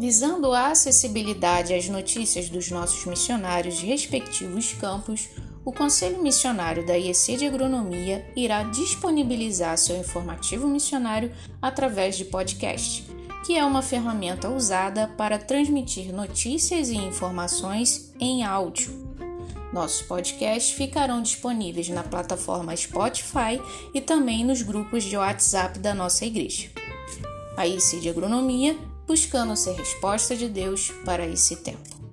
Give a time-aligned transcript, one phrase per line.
[0.00, 5.28] Visando a acessibilidade às notícias dos nossos missionários de respectivos campos,
[5.62, 13.06] o Conselho Missionário da IEC de Agronomia irá disponibilizar seu informativo missionário através de podcast,
[13.44, 18.90] que é uma ferramenta usada para transmitir notícias e informações em áudio.
[19.70, 23.60] Nossos podcasts ficarão disponíveis na plataforma Spotify
[23.92, 26.70] e também nos grupos de WhatsApp da nossa igreja.
[27.54, 28.74] A IC de Agronomia
[29.10, 32.09] buscando ser resposta de Deus para esse tempo.